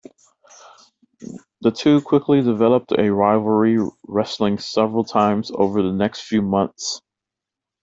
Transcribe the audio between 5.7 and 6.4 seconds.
the next